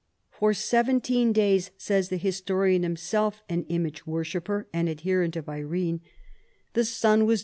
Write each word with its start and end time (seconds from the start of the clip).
"For 0.39 0.51
seventeen 0.55 1.31
days," 1.31 1.69
says 1.77 2.09
the 2.09 2.17
historian, 2.17 2.81
himself 2.81 3.43
an 3.47 3.65
im 3.65 3.85
age 3.85 4.07
worshipper 4.07 4.65
and 4.73 4.89
adherent 4.89 5.35
of 5.35 5.47
Irene," 5.47 6.01
the 6.73 6.85
sun 6.85 6.87
was 6.87 6.93
238 6.95 6.99
CHARLEMAGNE. 7.03 7.39